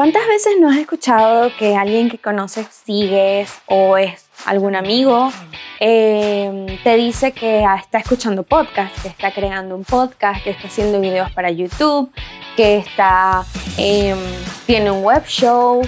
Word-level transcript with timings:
¿Cuántas 0.00 0.26
veces 0.28 0.54
no 0.58 0.70
has 0.70 0.78
escuchado 0.78 1.50
que 1.58 1.76
alguien 1.76 2.08
que 2.08 2.16
conoces, 2.16 2.66
sigues 2.86 3.52
o 3.66 3.98
es 3.98 4.30
algún 4.46 4.74
amigo, 4.74 5.30
em, 5.78 6.64
te 6.82 6.96
dice 6.96 7.32
que 7.32 7.66
está 7.78 7.98
escuchando 7.98 8.42
podcast, 8.42 8.98
que 9.02 9.08
está 9.08 9.30
creando 9.30 9.76
un 9.76 9.84
podcast, 9.84 10.42
que 10.42 10.52
está 10.52 10.68
haciendo 10.68 11.02
videos 11.02 11.30
para 11.32 11.50
YouTube, 11.50 12.10
que 12.56 12.78
está, 12.78 13.44
em, 13.76 14.16
tiene 14.64 14.90
un 14.90 15.04
web 15.04 15.22
show? 15.26 15.82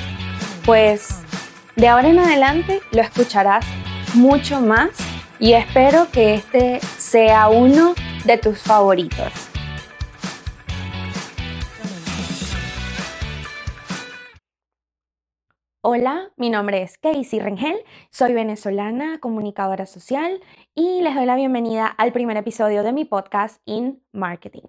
Pues 0.67 1.23
de 1.77 1.89
ahora 1.89 2.09
en 2.09 2.19
adelante 2.19 2.83
lo 2.91 3.01
escucharás 3.01 3.65
mucho 4.13 4.61
más 4.61 4.91
y 5.39 5.55
espero 5.55 6.11
que 6.13 6.35
este 6.35 6.81
sea 6.99 7.49
uno 7.49 7.95
de 8.27 8.37
tus 8.37 8.59
favoritos. 8.59 9.52
Hola, 15.85 16.31
mi 16.37 16.49
nombre 16.49 16.81
es 16.83 16.97
Casey 16.97 17.41
Rengel, 17.41 17.77
soy 18.09 18.35
venezolana, 18.35 19.19
comunicadora 19.19 19.85
social 19.85 20.41
y 20.77 21.03
les 21.03 21.13
doy 21.17 21.27
la 21.27 21.35
bienvenida 21.35 21.89
al 21.89 22.13
primer 22.13 22.37
episodio 22.37 22.85
de 22.85 22.93
mi 22.93 23.05
podcast 23.05 23.61
In 23.65 24.01
Marketing. 24.13 24.63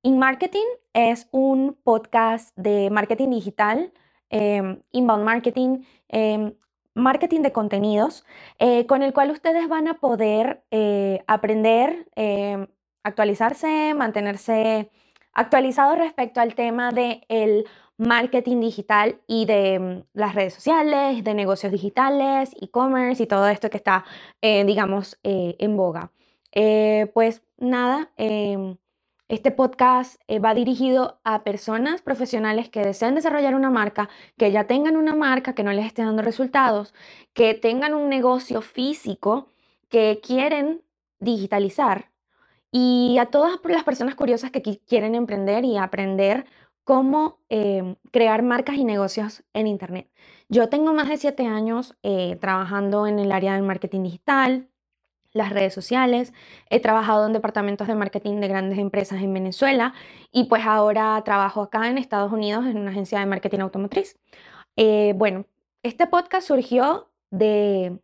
In 0.00 0.18
Marketing 0.18 0.64
es 0.94 1.28
un 1.30 1.76
podcast 1.84 2.56
de 2.56 2.88
marketing 2.88 3.28
digital, 3.32 3.92
em, 4.30 4.80
inbound 4.92 5.24
marketing, 5.24 5.84
em, 6.08 6.54
marketing 6.94 7.42
de 7.42 7.52
contenidos, 7.52 8.24
eh, 8.58 8.86
con 8.86 9.02
el 9.02 9.12
cual 9.12 9.32
ustedes 9.32 9.68
van 9.68 9.88
a 9.88 10.00
poder 10.00 10.64
eh, 10.70 11.22
aprender, 11.26 12.08
em, 12.16 12.66
actualizarse, 13.02 13.92
mantenerse 13.92 14.90
actualizados 15.34 15.98
respecto 15.98 16.40
al 16.40 16.54
tema 16.54 16.92
del 16.92 17.26
el 17.28 17.66
marketing 17.98 18.60
digital 18.60 19.20
y 19.26 19.46
de 19.46 19.78
mm, 19.78 20.04
las 20.14 20.34
redes 20.34 20.54
sociales, 20.54 21.24
de 21.24 21.34
negocios 21.34 21.72
digitales, 21.72 22.50
e-commerce 22.60 23.22
y 23.22 23.26
todo 23.26 23.48
esto 23.48 23.70
que 23.70 23.78
está, 23.78 24.04
eh, 24.40 24.64
digamos, 24.64 25.18
eh, 25.22 25.56
en 25.58 25.76
boga. 25.76 26.12
Eh, 26.52 27.10
pues 27.14 27.42
nada, 27.58 28.10
em, 28.16 28.76
este 29.28 29.50
podcast 29.50 30.20
va 30.44 30.54
dirigido 30.54 31.20
a 31.24 31.42
personas 31.44 32.02
profesionales 32.02 32.68
que 32.70 32.80
deseen 32.82 33.14
desarrollar 33.16 33.54
una 33.54 33.70
marca, 33.70 34.08
que 34.38 34.52
ya 34.52 34.64
tengan 34.64 34.96
una 34.96 35.14
marca 35.14 35.54
que 35.54 35.64
no 35.64 35.72
les 35.72 35.86
esté 35.86 36.02
dando 36.02 36.22
resultados, 36.22 36.94
que 37.34 37.54
tengan 37.54 37.94
un 37.94 38.08
negocio 38.08 38.62
físico 38.62 39.48
que 39.88 40.20
quieren 40.22 40.82
digitalizar 41.18 42.10
y 42.70 43.16
a 43.18 43.26
todas 43.26 43.58
las 43.64 43.84
personas 43.84 44.14
curiosas 44.14 44.50
que 44.50 44.62
quieren 44.62 45.14
emprender 45.14 45.64
y 45.64 45.76
aprender 45.78 46.46
cómo 46.86 47.40
em, 47.48 47.96
crear 48.12 48.42
marcas 48.44 48.76
y 48.76 48.84
negocios 48.84 49.42
en 49.54 49.66
Internet. 49.66 50.08
Yo 50.48 50.68
tengo 50.68 50.94
más 50.94 51.08
de 51.08 51.16
siete 51.16 51.44
años 51.44 51.96
eh, 52.04 52.38
trabajando 52.40 53.08
en 53.08 53.18
el 53.18 53.32
área 53.32 53.54
del 53.54 53.64
marketing 53.64 54.04
digital, 54.04 54.68
las 55.32 55.50
redes 55.50 55.74
sociales, 55.74 56.32
he 56.70 56.78
trabajado 56.78 57.26
en 57.26 57.32
departamentos 57.32 57.88
de 57.88 57.96
marketing 57.96 58.40
de 58.40 58.46
grandes 58.46 58.78
empresas 58.78 59.20
en 59.20 59.34
Venezuela 59.34 59.94
y 60.30 60.44
pues 60.44 60.64
ahora 60.64 61.20
trabajo 61.24 61.62
acá 61.62 61.88
en 61.88 61.98
Estados 61.98 62.32
Unidos 62.32 62.64
en 62.66 62.78
una 62.78 62.92
agencia 62.92 63.18
de 63.18 63.26
marketing 63.26 63.60
automotriz. 63.60 64.16
Eh, 64.76 65.12
bueno, 65.16 65.44
este 65.82 66.06
podcast 66.06 66.46
surgió 66.46 67.10
de, 67.30 67.98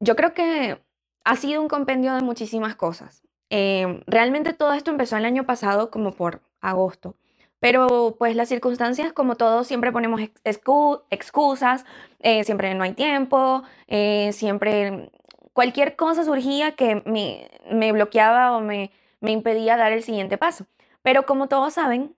yo 0.00 0.16
creo 0.16 0.34
que 0.34 0.82
ha 1.22 1.36
sido 1.36 1.62
un 1.62 1.68
compendio 1.68 2.14
de 2.14 2.22
muchísimas 2.22 2.74
cosas. 2.74 3.22
Em, 3.48 4.02
realmente 4.08 4.54
todo 4.54 4.72
esto 4.72 4.90
empezó 4.90 5.16
el 5.16 5.24
año 5.24 5.46
pasado 5.46 5.92
como 5.92 6.10
por 6.10 6.42
agosto. 6.60 7.16
Pero 7.60 8.16
pues 8.18 8.36
las 8.36 8.48
circunstancias, 8.48 9.12
como 9.12 9.36
todos, 9.36 9.66
siempre 9.66 9.92
ponemos 9.92 10.20
excusas, 10.44 11.84
eh, 12.20 12.44
siempre 12.44 12.74
no 12.74 12.84
hay 12.84 12.92
tiempo, 12.92 13.62
eh, 13.86 14.32
siempre 14.32 15.10
cualquier 15.54 15.96
cosa 15.96 16.24
surgía 16.24 16.72
que 16.72 17.02
me, 17.06 17.50
me 17.70 17.92
bloqueaba 17.92 18.56
o 18.56 18.60
me, 18.60 18.90
me 19.20 19.30
impedía 19.32 19.76
dar 19.76 19.92
el 19.92 20.02
siguiente 20.02 20.36
paso. 20.36 20.66
Pero 21.02 21.24
como 21.26 21.48
todos 21.48 21.74
saben, 21.74 22.14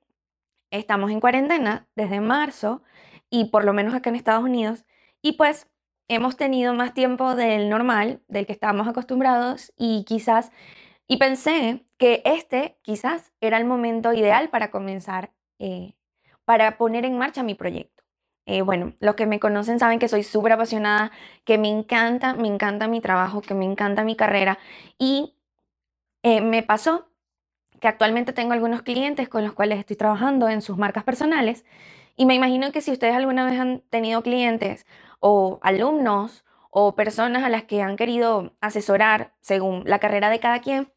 estamos 0.70 1.10
en 1.10 1.20
cuarentena 1.20 1.86
desde 1.94 2.20
marzo 2.20 2.82
y 3.30 3.46
por 3.46 3.64
lo 3.64 3.72
menos 3.72 3.94
acá 3.94 4.10
en 4.10 4.16
Estados 4.16 4.44
Unidos 4.44 4.84
y 5.22 5.32
pues 5.32 5.68
hemos 6.08 6.36
tenido 6.36 6.74
más 6.74 6.94
tiempo 6.94 7.34
del 7.34 7.68
normal, 7.68 8.20
del 8.28 8.46
que 8.46 8.52
estábamos 8.52 8.86
acostumbrados 8.88 9.72
y 9.76 10.04
quizás, 10.04 10.52
y 11.08 11.18
pensé 11.18 11.86
que 11.98 12.22
este 12.24 12.78
quizás 12.82 13.32
era 13.40 13.58
el 13.58 13.64
momento 13.64 14.12
ideal 14.12 14.50
para 14.50 14.70
comenzar 14.70 15.32
eh, 15.58 15.94
para 16.44 16.78
poner 16.78 17.04
en 17.04 17.18
marcha 17.18 17.42
mi 17.42 17.54
proyecto. 17.54 18.04
Eh, 18.46 18.62
bueno, 18.62 18.94
los 19.00 19.16
que 19.16 19.26
me 19.26 19.40
conocen 19.40 19.80
saben 19.80 19.98
que 19.98 20.08
soy 20.08 20.22
súper 20.22 20.52
apasionada, 20.52 21.10
que 21.44 21.58
me 21.58 21.68
encanta, 21.68 22.34
me 22.34 22.46
encanta 22.46 22.86
mi 22.86 23.00
trabajo, 23.00 23.42
que 23.42 23.54
me 23.54 23.64
encanta 23.64 24.04
mi 24.04 24.14
carrera 24.14 24.58
y 24.98 25.34
eh, 26.22 26.40
me 26.40 26.62
pasó 26.62 27.08
que 27.80 27.88
actualmente 27.88 28.32
tengo 28.32 28.52
algunos 28.52 28.82
clientes 28.82 29.28
con 29.28 29.44
los 29.44 29.52
cuales 29.52 29.78
estoy 29.80 29.96
trabajando 29.96 30.48
en 30.48 30.62
sus 30.62 30.78
marcas 30.78 31.04
personales 31.04 31.64
y 32.16 32.26
me 32.26 32.34
imagino 32.34 32.72
que 32.72 32.80
si 32.80 32.92
ustedes 32.92 33.14
alguna 33.14 33.44
vez 33.44 33.60
han 33.60 33.82
tenido 33.90 34.22
clientes 34.22 34.86
o 35.20 35.58
alumnos 35.62 36.44
o 36.70 36.94
personas 36.94 37.44
a 37.44 37.48
las 37.48 37.64
que 37.64 37.82
han 37.82 37.96
querido 37.96 38.54
asesorar 38.60 39.34
según 39.40 39.82
la 39.86 39.98
carrera 39.98 40.30
de 40.30 40.40
cada 40.40 40.60
quien, 40.60 40.92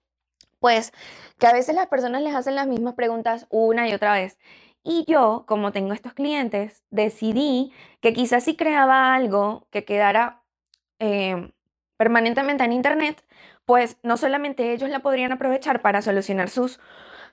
pues 0.60 0.92
que 1.38 1.48
a 1.48 1.54
veces 1.54 1.76
las 1.76 1.88
personas 1.88 2.22
les 2.22 2.36
hacen 2.36 2.56
las 2.56 2.68
mismas 2.68 2.94
preguntas 2.96 3.48
una 3.50 3.88
y 3.88 3.94
otra 3.94 4.14
vez. 4.14 4.38
Y 4.84 5.06
yo, 5.08 5.44
como 5.48 5.72
tengo 5.72 5.94
estos 5.94 6.14
clientes, 6.14 6.84
decidí 6.90 7.74
que 8.02 8.14
quizás 8.14 8.44
si 8.44 8.56
creaba 8.56 9.14
algo 9.14 9.68
que 9.72 9.86
quedara 9.86 10.42
eh, 11.00 11.52
permanentemente 11.98 12.64
en 12.64 12.74
Internet, 12.74 13.24
pues 13.66 13.98
no 14.04 14.18
solamente 14.18 14.74
ellos 14.74 14.90
la 14.90 15.00
podrían 15.00 15.32
aprovechar 15.32 15.82
para 15.82 16.02
solucionar 16.02 16.50
sus 16.50 16.80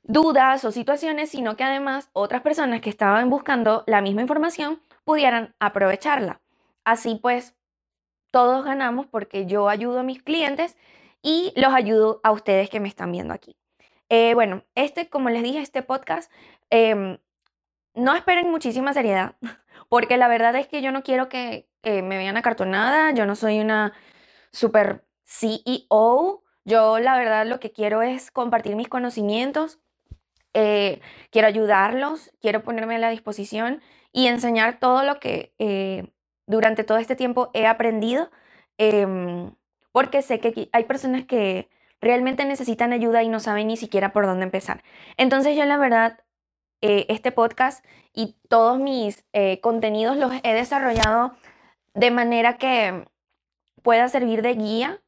dudas 0.02 0.64
o 0.64 0.72
situaciones, 0.72 1.30
sino 1.30 1.56
que 1.56 1.64
además 1.64 2.10
otras 2.12 2.42
personas 2.42 2.80
que 2.80 2.90
estaban 2.90 3.30
buscando 3.30 3.84
la 3.86 4.00
misma 4.00 4.22
información 4.22 4.80
pudieran 5.04 5.54
aprovecharla. 5.60 6.40
Así 6.84 7.18
pues, 7.20 7.54
todos 8.30 8.64
ganamos 8.64 9.06
porque 9.06 9.46
yo 9.46 9.68
ayudo 9.68 10.00
a 10.00 10.02
mis 10.02 10.22
clientes 10.22 10.76
y 11.22 11.52
los 11.56 11.72
ayudo 11.74 12.20
a 12.22 12.32
ustedes 12.32 12.70
que 12.70 12.80
me 12.80 12.88
están 12.88 13.12
viendo 13.12 13.34
aquí. 13.34 13.56
Eh, 14.08 14.34
bueno, 14.34 14.64
este, 14.74 15.08
como 15.08 15.30
les 15.30 15.42
dije, 15.42 15.60
este 15.60 15.82
podcast, 15.82 16.30
em, 16.70 17.18
no 17.94 18.14
esperen 18.14 18.50
muchísima 18.50 18.92
seriedad, 18.92 19.36
porque 19.88 20.16
la 20.16 20.28
verdad 20.28 20.54
es 20.56 20.68
que 20.68 20.82
yo 20.82 20.92
no 20.92 21.02
quiero 21.02 21.28
que 21.28 21.68
me 21.84 22.18
vean 22.18 22.36
acartonada, 22.36 23.12
yo 23.12 23.26
no 23.26 23.36
soy 23.36 23.60
una 23.60 23.92
super 24.50 25.04
CEO, 25.24 26.42
yo 26.64 26.98
la 26.98 27.16
verdad 27.16 27.46
lo 27.46 27.60
que 27.60 27.70
quiero 27.70 28.02
es 28.02 28.32
compartir 28.32 28.74
mis 28.74 28.88
conocimientos, 28.88 29.78
eh, 30.54 31.00
quiero 31.30 31.48
ayudarlos, 31.48 32.32
quiero 32.40 32.62
ponerme 32.62 32.96
a 32.96 32.98
la 32.98 33.10
disposición 33.10 33.82
y 34.10 34.26
enseñar 34.26 34.80
todo 34.80 35.04
lo 35.04 35.20
que 35.20 35.54
eh, 35.58 36.10
durante 36.46 36.82
todo 36.82 36.98
este 36.98 37.14
tiempo 37.14 37.50
he 37.52 37.66
aprendido, 37.66 38.30
em, 38.78 39.52
porque 39.96 40.20
sé 40.20 40.40
que 40.40 40.68
hay 40.72 40.84
personas 40.84 41.24
que 41.24 41.70
realmente 42.02 42.44
necesitan 42.44 42.92
ayuda 42.92 43.22
y 43.22 43.30
no 43.30 43.40
saben 43.40 43.68
ni 43.68 43.78
siquiera 43.78 44.12
por 44.12 44.26
dónde 44.26 44.44
empezar. 44.44 44.82
Entonces 45.16 45.56
yo 45.56 45.64
la 45.64 45.78
verdad, 45.78 46.20
eh, 46.82 47.06
este 47.08 47.32
podcast 47.32 47.82
y 48.12 48.36
todos 48.50 48.78
mis 48.78 49.24
eh, 49.32 49.58
contenidos 49.62 50.18
los 50.18 50.32
he 50.42 50.52
desarrollado 50.52 51.32
de 51.94 52.10
manera 52.10 52.58
que 52.58 53.08
pueda 53.82 54.06
servir 54.10 54.42
de 54.42 54.56
guía, 54.56 55.00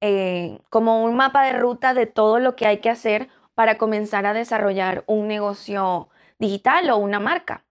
eh, 0.00 0.58
como 0.68 1.04
un 1.04 1.14
mapa 1.14 1.44
de 1.44 1.52
ruta 1.52 1.94
de 1.94 2.06
todo 2.06 2.40
lo 2.40 2.56
que 2.56 2.66
hay 2.66 2.78
que 2.78 2.90
hacer 2.90 3.28
para 3.54 3.78
comenzar 3.78 4.26
a 4.26 4.34
desarrollar 4.34 5.04
un 5.06 5.28
negocio 5.28 6.08
digital 6.40 6.90
o 6.90 6.96
una 6.96 7.20
marca. 7.20 7.64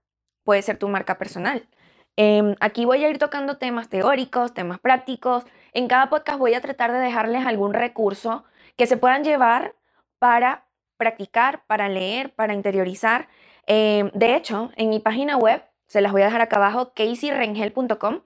Puede 0.45 0.62
ser 0.62 0.78
tu 0.78 0.88
marca 0.88 1.18
personal. 1.18 1.68
Em, 2.16 2.56
aquí 2.59 2.86
voy 2.86 3.04
a 3.04 3.09
ir 3.09 3.18
tocando 3.18 3.57
temas 3.57 3.89
teóricos, 3.89 4.54
temas 4.54 4.80
prácticos. 4.80 5.44
En 5.74 5.88
cada 5.88 6.10
podcast 6.10 6.40
voy 6.40 6.54
a 6.54 6.62
tratar 6.62 6.92
de 6.92 7.00
dejarles 7.00 7.46
algún 7.46 7.74
recurso 7.74 8.44
que 8.78 8.86
se 8.86 8.98
puedan 8.98 9.24
llevar 9.24 9.75
para 10.20 10.68
practicar, 10.98 11.66
para 11.66 11.90
leer, 11.90 12.34
para 12.34 12.54
interiorizar. 12.54 13.28
Em, 13.66 14.12
de 14.14 14.36
hecho, 14.36 14.72
en 14.75 14.90
mi 14.90 15.00
página 15.00 15.38
web, 15.38 15.64
se 15.88 16.02
las 16.02 16.12
voy 16.12 16.22
a 16.22 16.25
dejar 16.25 16.42
acá 16.42 16.58
abajo, 16.58 16.94
caseyrengel.com, 16.94 18.22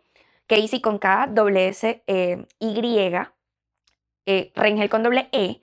Casey 0.47 0.81
con 0.81 0.99
K, 0.99 1.27
doble 1.31 1.69
S, 1.69 2.03
eh, 2.07 2.45
Y, 2.59 2.99
eh, 4.25 4.51
Rengel 4.55 4.89
con 4.89 5.03
doble 5.03 5.29
E. 5.31 5.61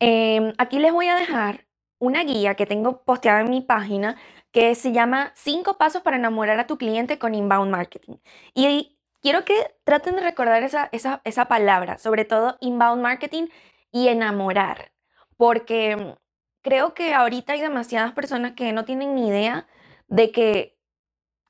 Em, 0.00 0.52
aquí 0.58 0.78
les 0.78 0.92
voy 0.92 1.08
a 1.08 1.16
dejar 1.16 1.66
una 1.98 2.24
guía 2.24 2.54
que 2.54 2.66
tengo 2.66 3.02
posteada 3.04 3.40
en 3.40 3.50
mi 3.50 3.60
página 3.60 4.16
que 4.52 4.74
se 4.74 4.92
llama 4.92 5.32
Cinco 5.34 5.76
pasos 5.78 6.02
para 6.02 6.16
enamorar 6.16 6.58
a 6.60 6.66
tu 6.66 6.78
cliente 6.78 7.18
con 7.18 7.34
inbound 7.34 7.70
marketing. 7.70 8.16
Y 8.54 8.97
quiero 9.20 9.44
que 9.44 9.74
traten 9.84 10.16
de 10.16 10.22
recordar 10.22 10.62
esa, 10.62 10.88
esa, 10.92 11.20
esa 11.24 11.46
palabra, 11.46 11.98
sobre 11.98 12.24
todo 12.24 12.56
inbound 12.60 13.02
marketing 13.02 13.48
y 13.90 14.08
enamorar, 14.08 14.92
porque 15.36 16.16
creo 16.62 16.94
que 16.94 17.14
ahorita 17.14 17.54
hay 17.54 17.60
demasiadas 17.60 18.12
personas 18.12 18.52
que 18.52 18.72
no 18.72 18.84
tienen 18.84 19.14
ni 19.14 19.28
idea 19.28 19.66
de 20.08 20.30
que 20.32 20.78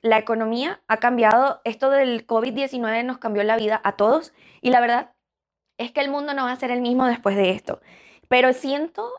la 0.00 0.18
economía 0.18 0.82
ha 0.86 0.98
cambiado, 0.98 1.60
esto 1.64 1.90
del 1.90 2.26
COVID-19 2.26 3.04
nos 3.04 3.18
cambió 3.18 3.42
la 3.42 3.56
vida 3.56 3.80
a 3.82 3.96
todos 3.96 4.32
y 4.60 4.70
la 4.70 4.80
verdad 4.80 5.14
es 5.76 5.92
que 5.92 6.00
el 6.00 6.10
mundo 6.10 6.34
no 6.34 6.44
va 6.44 6.52
a 6.52 6.56
ser 6.56 6.70
el 6.70 6.80
mismo 6.80 7.06
después 7.06 7.36
de 7.36 7.50
esto. 7.50 7.80
Pero 8.28 8.52
siento, 8.52 9.10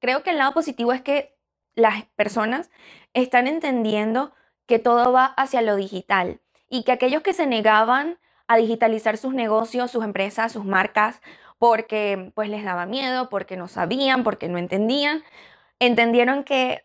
creo 0.00 0.22
que 0.22 0.30
el 0.30 0.38
lado 0.38 0.52
positivo 0.52 0.92
es 0.92 1.02
que 1.02 1.36
las 1.74 2.04
personas 2.16 2.70
están 3.14 3.46
entendiendo 3.46 4.32
que 4.66 4.78
todo 4.78 5.12
va 5.12 5.26
hacia 5.26 5.62
lo 5.62 5.76
digital 5.76 6.40
y 6.68 6.84
que 6.84 6.92
aquellos 6.92 7.22
que 7.22 7.32
se 7.32 7.46
negaban 7.46 8.18
a 8.48 8.56
digitalizar 8.56 9.16
sus 9.16 9.34
negocios, 9.34 9.90
sus 9.90 10.04
empresas, 10.04 10.52
sus 10.52 10.64
marcas, 10.64 11.20
porque 11.58 12.32
pues 12.34 12.48
les 12.48 12.64
daba 12.64 12.86
miedo, 12.86 13.28
porque 13.28 13.56
no 13.56 13.68
sabían, 13.68 14.24
porque 14.24 14.48
no 14.48 14.58
entendían, 14.58 15.22
entendieron 15.78 16.44
que 16.44 16.84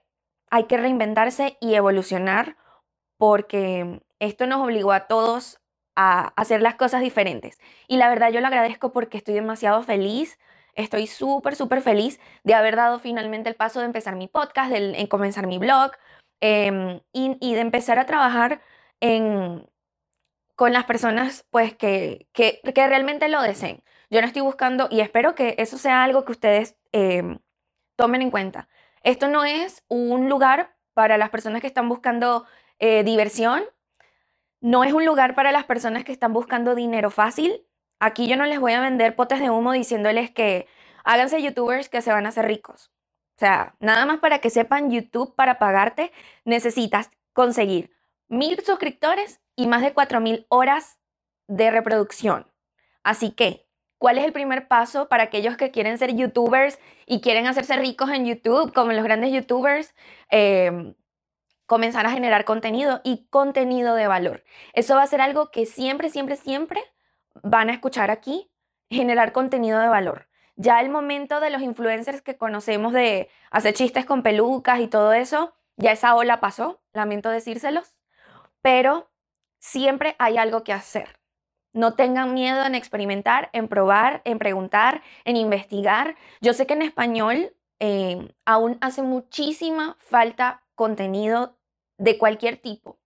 hay 0.49 0.65
que 0.65 0.77
reinventarse 0.77 1.57
y 1.61 1.75
evolucionar 1.75 2.57
porque 3.17 4.01
esto 4.19 4.47
nos 4.47 4.61
obligó 4.61 4.91
a 4.91 5.07
todos 5.07 5.61
a 5.95 6.33
hacer 6.35 6.61
las 6.61 6.75
cosas 6.75 7.01
diferentes. 7.01 7.59
Y 7.87 7.97
la 7.97 8.09
verdad 8.09 8.31
yo 8.31 8.41
lo 8.41 8.47
agradezco 8.47 8.91
porque 8.91 9.17
estoy 9.17 9.33
demasiado 9.33 9.83
feliz, 9.83 10.39
estoy 10.75 11.07
súper, 11.07 11.55
súper 11.55 11.81
feliz 11.81 12.19
de 12.43 12.53
haber 12.53 12.75
dado 12.75 12.99
finalmente 12.99 13.49
el 13.49 13.55
paso 13.55 13.79
de 13.79 13.85
empezar 13.85 14.15
mi 14.15 14.27
podcast, 14.27 14.71
de, 14.71 15.07
comenzar 15.09 15.47
mi 15.47 15.57
blog 15.57 15.91
em, 16.39 16.99
y, 17.13 17.53
de 17.53 17.59
empezar 17.61 17.99
a 17.99 18.05
trabajar 18.05 18.61
con 20.55 20.73
las 20.73 20.85
personas 20.85 21.45
pues 21.49 21.75
que, 21.75 22.27
que, 22.33 22.61
realmente 22.75 23.27
lo 23.29 23.41
deseen. 23.41 23.83
Yo 24.09 24.21
no 24.21 24.27
estoy 24.27 24.41
buscando 24.41 24.87
y 24.91 25.01
espero 25.01 25.35
que 25.35 25.55
eso 25.57 25.77
sea 25.77 26.03
algo 26.03 26.23
que 26.23 26.33
ustedes 26.33 26.77
em, 26.91 27.39
tomen 27.95 28.21
en 28.21 28.31
cuenta. 28.31 28.67
Esto 29.03 29.27
no 29.27 29.43
es 29.43 29.83
un 29.87 30.29
lugar 30.29 30.75
para 30.93 31.17
las 31.17 31.29
personas 31.29 31.61
que 31.61 31.67
están 31.67 31.89
buscando 31.89 32.45
eh, 32.79 33.03
diversión 33.03 33.63
no 34.61 34.83
es 34.83 34.93
un 34.93 35.05
lugar 35.05 35.35
para 35.35 35.51
las 35.51 35.65
personas 35.65 36.03
que 36.03 36.11
están 36.11 36.33
buscando 36.33 36.75
dinero 36.75 37.09
fácil. 37.09 37.65
Aquí 37.99 38.27
yo 38.27 38.37
no 38.37 38.45
les 38.45 38.59
voy 38.59 38.73
a 38.73 38.81
vender 38.81 39.15
potes 39.15 39.39
de 39.39 39.49
humo 39.49 39.71
diciéndoles 39.73 40.31
que 40.31 40.67
háganse 41.03 41.41
youtubers 41.41 41.89
que 41.89 42.01
se 42.01 42.11
van 42.11 42.27
a 42.27 42.29
hacer 42.29 42.45
ricos. 42.45 42.91
O 43.37 43.39
sea, 43.39 43.75
nada 43.79 44.05
más 44.05 44.19
para 44.19 44.39
que 44.39 44.51
sepan 44.51 44.91
YouTube 44.91 45.35
para 45.35 45.57
pagarte 45.57 46.11
necesitas 46.45 47.09
conseguir 47.33 47.91
mil 48.31 48.59
suscriptores 48.63 49.41
y 49.55 49.67
más 49.67 49.81
de 49.81 49.93
cuatro 49.93 50.21
mil 50.21 50.45
horas 50.49 50.97
de 51.47 51.69
reproducción. 51.69 52.51
Así 53.03 53.31
que, 53.31 53.67
¿cuál 53.97 54.17
es 54.17 54.23
el 54.23 54.31
primer 54.31 54.67
paso 54.67 55.09
para 55.09 55.23
aquellos 55.23 55.57
que 55.57 55.69
quieren 55.69 55.97
ser 55.97 56.15
youtubers 56.15 56.79
y 57.05 57.21
quieren 57.21 57.45
hacerse 57.45 57.75
ricos 57.75 58.09
en 58.09 58.25
YouTube, 58.25 58.73
como 58.73 58.93
los 58.93 59.03
grandes 59.03 59.33
youtubers? 59.33 59.93
Eh, 60.29 60.95
comenzar 61.65 62.05
a 62.05 62.11
generar 62.11 62.45
contenido 62.45 63.01
y 63.03 63.27
contenido 63.29 63.95
de 63.95 64.07
valor. 64.07 64.43
Eso 64.73 64.95
va 64.95 65.03
a 65.03 65.07
ser 65.07 65.21
algo 65.21 65.51
que 65.51 65.65
siempre, 65.65 66.09
siempre, 66.09 66.35
siempre 66.35 66.81
van 67.43 67.69
a 67.69 67.73
escuchar 67.73 68.11
aquí, 68.11 68.51
generar 68.89 69.31
contenido 69.31 69.79
de 69.79 69.87
valor. 69.87 70.27
Ya 70.55 70.81
el 70.81 70.89
momento 70.89 71.39
de 71.39 71.49
los 71.49 71.61
influencers 71.61 72.21
que 72.21 72.37
conocemos 72.37 72.93
de 72.93 73.29
hacer 73.51 73.73
chistes 73.73 74.05
con 74.05 74.21
pelucas 74.21 74.79
y 74.79 74.87
todo 74.87 75.13
eso, 75.13 75.53
ya 75.77 75.91
esa 75.93 76.13
ola 76.15 76.41
pasó, 76.41 76.81
lamento 76.91 77.29
decírselos, 77.29 77.95
pero 78.61 79.09
siempre 79.59 80.15
hay 80.19 80.37
algo 80.37 80.63
que 80.63 80.73
hacer. 80.73 81.19
No 81.73 81.93
tengan 81.95 82.33
miedo 82.33 82.65
en 82.65 82.75
experimentar, 82.75 83.49
en 83.53 83.67
probar, 83.67 84.21
en 84.25 84.39
preguntar, 84.39 85.01
en 85.23 85.37
investigar. 85.37 86.15
Yo 86.41 86.53
sé 86.53 86.67
que 86.67 86.73
en 86.73 86.81
español 86.81 87.55
eh, 87.79 88.33
aún 88.45 88.77
hace 88.81 89.01
muchísima 89.01 89.95
falta 89.99 90.63
contenido 90.75 91.57
de 91.97 92.17
cualquier 92.17 92.57
tipo. 92.57 92.99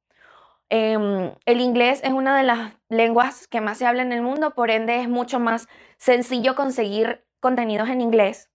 Em, 0.70 1.32
el 1.46 1.62
inglés 1.62 2.02
es 2.04 2.12
una 2.12 2.36
de 2.36 2.44
las 2.44 2.74
lenguas 2.90 3.48
que 3.48 3.62
más 3.62 3.78
se 3.78 3.86
habla 3.86 4.02
en 4.02 4.12
el 4.12 4.22
mundo, 4.22 4.56
por 4.56 4.72
ende 4.72 5.00
es 5.00 5.08
mucho 5.08 5.40
más 5.40 5.68
sencillo 5.98 6.56
conseguir 6.56 7.24
contenidos 7.40 7.90
en 7.90 8.02
inglés. 8.02 8.50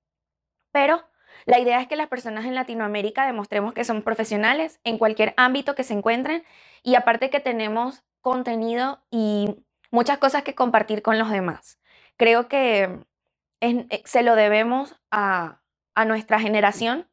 Pero 0.72 1.04
la 1.46 1.60
idea 1.60 1.80
es 1.80 1.88
que 1.88 1.96
las 1.96 2.08
personas 2.08 2.44
en 2.46 2.54
Latinoamérica 2.54 3.26
demostremos 3.26 3.74
que 3.74 3.84
son 3.84 4.02
profesionales 4.02 4.80
en 4.84 4.98
cualquier 4.98 5.34
ámbito 5.36 5.74
que 5.74 5.84
se 5.84 5.94
encuentren 5.94 6.42
y 6.82 6.94
aparte 6.94 7.30
que 7.30 7.40
tenemos 7.40 8.04
contenido 8.20 9.02
y 9.10 9.56
muchas 9.90 10.18
cosas 10.18 10.42
que 10.42 10.54
compartir 10.54 11.02
con 11.02 11.18
los 11.18 11.30
demás. 11.30 11.78
Creo 12.16 12.48
que 12.48 13.00
eh, 13.60 14.02
se 14.04 14.22
lo 14.22 14.36
debemos 14.36 14.96
a, 15.10 15.56
nuestra 16.06 16.40
generación 16.40 17.06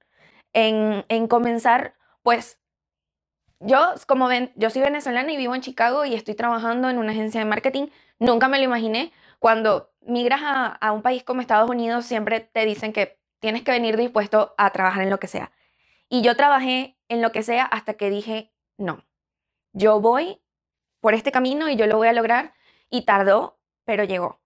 en, 0.54 1.04
en 1.10 1.28
comenzar 1.28 1.96
pues 2.24 2.58
yo, 3.60 3.94
como 4.08 4.28
ven, 4.28 4.52
yo 4.56 4.70
soy 4.70 4.82
venezolana 4.82 5.32
y 5.32 5.38
vivo 5.38 5.56
en 5.56 5.62
Chicago 5.62 6.06
y 6.06 6.14
estoy 6.14 6.36
trabajando 6.36 6.90
en 6.90 6.98
una 6.98 7.12
agencia 7.12 7.40
de 7.40 7.46
marketing. 7.46 7.88
Nunca 8.20 8.48
me 8.48 8.60
lo 8.60 8.66
imaginé. 8.66 9.12
Cuando 9.40 9.92
migras 10.02 10.42
a, 10.44 10.92
un 10.92 11.02
país 11.02 11.24
como 11.24 11.42
Estados 11.42 11.70
Unidos, 11.70 12.06
siempre 12.06 12.40
te 12.40 12.66
dicen 12.66 12.94
que 12.94 13.20
tienes 13.40 13.64
que 13.64 13.72
venir 13.72 13.98
dispuesto 13.98 14.54
a 14.58 14.70
trabajar 14.72 15.04
en 15.04 15.10
lo 15.10 15.20
que 15.20 15.28
sea. 15.28 15.52
Y 16.10 16.22
yo 16.22 16.36
trabajé 16.36 16.98
en 17.10 17.22
lo 17.22 17.32
que 17.32 17.44
sea 17.44 17.66
hasta 17.66 17.96
que 17.96 18.10
dije, 18.10 18.54
no, 18.78 19.04
yo 19.78 20.02
voy 20.02 20.42
por 21.00 21.14
este 21.14 21.32
camino 21.32 21.70
y 21.70 21.76
yo 21.76 21.88
lo 21.88 21.98
voy 21.98 22.08
a 22.08 22.14
lograr. 22.14 22.54
Y 22.90 23.04
tardó, 23.04 23.60
pero 23.86 24.04
llegó. 24.04 24.40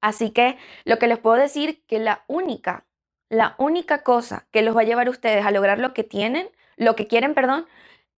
Así 0.00 0.30
que 0.30 0.58
lo 0.84 0.98
que 0.98 1.06
les 1.06 1.18
puedo 1.18 1.36
decir 1.36 1.84
que 1.86 1.98
la 1.98 2.24
única, 2.26 2.86
la 3.28 3.54
única 3.58 4.02
cosa 4.02 4.46
que 4.50 4.62
los 4.62 4.76
va 4.76 4.82
a 4.82 4.84
llevar 4.84 5.06
a 5.06 5.10
ustedes 5.10 5.44
a 5.44 5.50
lograr 5.50 5.78
lo 5.78 5.94
que 5.94 6.04
tienen, 6.04 6.50
lo 6.76 6.96
que 6.96 7.06
quieren, 7.06 7.34
perdón, 7.34 7.66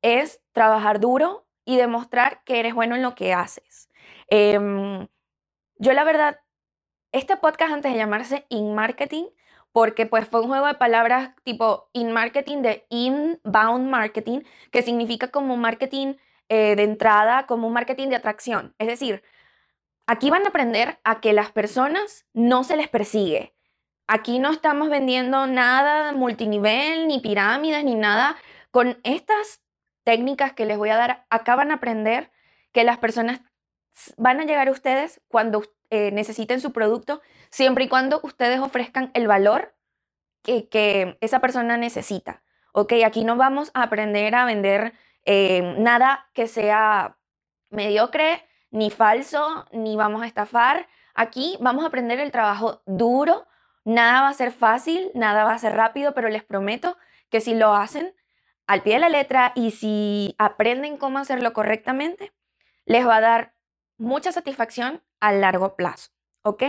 es 0.02 0.40
trabajar 0.52 1.00
duro 1.00 1.46
y 1.64 1.76
demostrar 1.76 2.42
que 2.44 2.60
eres 2.60 2.74
bueno 2.74 2.96
en 2.96 3.02
lo 3.02 3.14
que 3.14 3.32
haces. 3.32 3.90
Em, 4.28 5.06
yo 5.76 5.92
la 5.92 6.04
verdad, 6.04 6.40
este 7.12 7.36
podcast 7.36 7.72
antes 7.72 7.92
de 7.92 7.98
llamarse 7.98 8.46
In 8.48 8.74
Marketing, 8.74 9.26
porque 9.74 10.06
pues 10.06 10.28
fue 10.28 10.40
un 10.40 10.48
juego 10.48 10.66
de 10.68 10.74
palabras 10.74 11.30
tipo 11.42 11.90
in 11.92 12.12
marketing 12.12 12.62
de 12.62 12.86
inbound 12.90 13.90
marketing, 13.90 14.42
que 14.70 14.82
significa 14.82 15.28
como 15.28 15.56
marketing 15.56 16.14
eh, 16.48 16.76
de 16.76 16.82
entrada, 16.82 17.46
como 17.46 17.66
un 17.66 17.72
marketing 17.72 18.08
de 18.08 18.16
atracción. 18.16 18.74
Es 18.78 18.86
decir, 18.86 19.22
aquí 20.06 20.30
van 20.30 20.44
a 20.44 20.48
aprender 20.48 20.98
a 21.04 21.20
que 21.20 21.32
las 21.32 21.50
personas 21.52 22.26
no 22.32 22.64
se 22.64 22.76
les 22.76 22.88
persigue. 22.88 23.54
Aquí 24.06 24.38
no 24.38 24.50
estamos 24.50 24.90
vendiendo 24.90 25.46
nada 25.46 26.12
multinivel, 26.12 27.08
ni 27.08 27.20
pirámides, 27.20 27.84
ni 27.84 27.94
nada. 27.94 28.36
Con 28.70 28.98
estas 29.02 29.62
técnicas 30.04 30.52
que 30.52 30.66
les 30.66 30.76
voy 30.76 30.90
a 30.90 30.96
dar, 30.96 31.26
acá 31.30 31.56
van 31.56 31.70
a 31.70 31.74
aprender 31.74 32.30
que 32.72 32.84
las 32.84 32.98
personas 32.98 33.40
van 34.16 34.40
a 34.40 34.44
llegar 34.44 34.68
a 34.68 34.72
ustedes 34.72 35.20
cuando 35.28 35.62
eh, 35.90 36.10
necesiten 36.10 36.60
su 36.60 36.72
producto, 36.72 37.22
siempre 37.50 37.84
y 37.84 37.88
cuando 37.88 38.20
ustedes 38.22 38.60
ofrezcan 38.60 39.10
el 39.14 39.26
valor 39.26 39.74
que, 40.42 41.16
esa 41.20 41.40
persona 41.40 41.76
necesita. 41.76 42.42
Ok, 42.72 42.94
aquí 43.04 43.24
no 43.24 43.36
vamos 43.36 43.70
a 43.74 43.84
aprender 43.84 44.34
a 44.34 44.44
vender 44.44 44.92
eh, 45.24 45.74
nada 45.78 46.28
que 46.32 46.46
sea 46.46 47.16
mediocre, 47.70 48.46
ni 48.70 48.90
falso, 48.90 49.66
ni 49.72 49.96
vamos 49.96 50.22
a 50.22 50.26
estafar. 50.26 50.88
Aquí 51.14 51.56
vamos 51.60 51.84
a 51.84 51.88
aprender 51.88 52.20
el 52.20 52.32
trabajo 52.32 52.82
duro. 52.86 53.46
Nada 53.84 54.22
va 54.22 54.28
a 54.28 54.34
ser 54.34 54.52
fácil, 54.52 55.10
nada 55.14 55.44
va 55.44 55.52
a 55.52 55.58
ser 55.58 55.74
rápido, 55.74 56.14
pero 56.14 56.28
les 56.28 56.42
prometo 56.42 56.96
que 57.30 57.40
si 57.40 57.54
lo 57.54 57.74
hacen, 57.74 58.14
al 58.66 58.82
pie 58.82 58.94
de 58.94 59.00
la 59.00 59.08
letra 59.08 59.52
y 59.54 59.70
si 59.72 60.34
aprenden 60.38 60.96
cómo 60.96 61.18
hacerlo 61.18 61.52
correctamente, 61.52 62.32
les 62.86 63.06
va 63.06 63.16
a 63.16 63.20
dar 63.20 63.54
mucha 63.98 64.32
satisfacción 64.32 65.02
a 65.20 65.32
largo 65.32 65.76
plazo, 65.76 66.10
¿ok? 66.42 66.62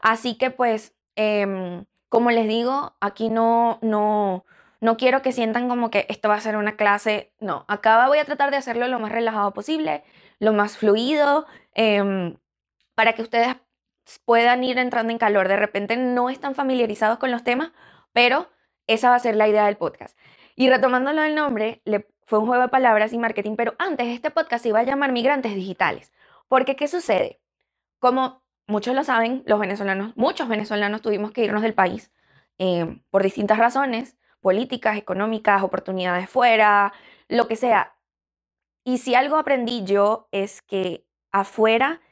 Así 0.00 0.36
que 0.36 0.50
pues, 0.50 0.94
em, 1.16 1.84
como 2.08 2.30
les 2.30 2.48
digo, 2.48 2.96
aquí 3.00 3.28
no, 3.28 3.78
no, 3.82 4.44
no 4.82 4.96
quiero 4.96 5.22
que 5.22 5.30
sientan 5.30 5.68
como 5.68 5.90
que 5.90 6.06
esto 6.08 6.28
va 6.28 6.34
a 6.34 6.40
ser 6.40 6.56
una 6.56 6.74
clase, 6.74 7.32
no, 7.38 7.64
acá 7.68 8.08
voy 8.08 8.18
a 8.18 8.24
tratar 8.24 8.50
de 8.50 8.56
hacerlo 8.56 8.88
lo 8.88 8.98
más 8.98 9.12
relajado 9.12 9.52
posible, 9.54 10.02
lo 10.40 10.52
más 10.52 10.76
fluido, 10.76 11.46
em, 11.74 12.36
para 12.96 13.12
que 13.12 13.22
ustedes 13.22 13.54
puedan 14.24 14.64
ir 14.64 14.78
entrando 14.78 15.12
en 15.12 15.18
calor. 15.18 15.46
De 15.46 15.56
repente 15.56 15.96
no 15.96 16.30
están 16.30 16.56
familiarizados 16.56 17.18
con 17.18 17.30
los 17.30 17.44
temas, 17.44 17.70
pero 18.12 18.50
esa 18.88 19.10
va 19.10 19.14
a 19.14 19.20
ser 19.20 19.36
la 19.36 19.46
idea 19.46 19.66
del 19.66 19.76
podcast. 19.76 20.18
Y 20.56 20.68
retomándolo 20.68 21.22
del 21.22 21.36
nombre, 21.36 21.80
fue 22.26 22.40
un 22.40 22.46
juego 22.46 22.64
de 22.64 22.68
palabras 22.68 23.12
y 23.12 23.18
marketing, 23.18 23.54
pero 23.54 23.76
antes 23.78 24.08
este 24.08 24.32
podcast 24.32 24.64
se 24.64 24.70
iba 24.70 24.80
a 24.80 24.82
llamar 24.82 25.12
Migrantes 25.12 25.54
Digitales. 25.54 26.12
Porque, 26.48 26.74
¿qué 26.74 26.88
sucede? 26.88 27.40
Como 28.00 28.42
muchos 28.66 28.96
lo 28.96 29.04
saben, 29.04 29.44
los 29.46 29.60
venezolanos, 29.60 30.12
muchos 30.16 30.48
venezolanos 30.48 31.02
tuvimos 31.02 31.30
que 31.30 31.44
irnos 31.44 31.62
del 31.62 31.74
país 31.74 32.10
eh, 32.58 33.00
por 33.10 33.22
distintas 33.22 33.58
razones, 33.58 34.16
políticas, 34.42 34.98
económicas, 34.98 35.62
oportunidades 35.62 36.28
fuera, 36.28 36.92
lo 37.28 37.48
que 37.48 37.56
sea. 37.56 37.96
Y 38.84 38.98
si 38.98 39.14
algo 39.14 39.36
aprendí 39.36 39.84
yo 39.84 40.28
es 40.32 40.60
que 40.60 41.06
afuera, 41.32 42.02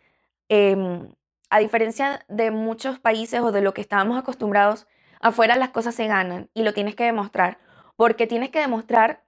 em, 0.49 1.13
a 1.51 1.59
diferencia 1.59 2.25
de 2.29 2.51
muchos 2.51 2.99
países 2.99 3.41
o 3.41 3.53
de 3.53 3.61
lo 3.61 3.75
que 3.75 3.83
estábamos 3.83 4.19
acostumbrados, 4.19 4.87
afuera 5.21 5.57
las 5.57 5.71
cosas 5.71 5.95
se 5.95 6.07
ganan 6.07 6.49
y 6.55 6.63
lo 6.63 6.73
tienes 6.73 6.95
que 6.95 7.05
demostrar 7.05 7.59
porque 8.01 8.27
tienes 8.27 8.49
que 8.49 8.61
demostrar 8.61 9.27